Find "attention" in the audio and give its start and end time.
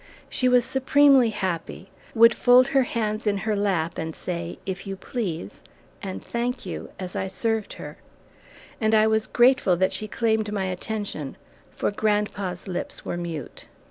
10.65-11.37